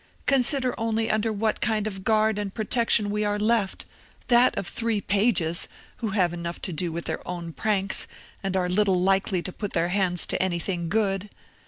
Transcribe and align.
Consider 0.25 0.73
only 0.79 1.11
under 1.11 1.31
what 1.31 1.61
kind 1.61 1.85
of 1.85 2.03
guard 2.03 2.39
and 2.39 2.51
protection 2.51 3.11
we 3.11 3.23
are 3.23 3.37
left—that 3.37 4.57
of 4.57 4.65
three 4.65 4.99
pages, 4.99 5.67
who 5.97 6.07
have 6.07 6.33
enough 6.33 6.59
to 6.63 6.73
do 6.73 6.91
with 6.91 7.05
their 7.05 7.21
own 7.27 7.53
pranks, 7.53 8.07
and 8.41 8.57
are 8.57 8.67
little 8.67 8.99
likely 8.99 9.43
to 9.43 9.53
put 9.53 9.73
their 9.73 9.89
hands 9.89 10.25
to 10.25 10.41
any 10.41 10.57
thing 10.57 10.89
good. 10.89 11.29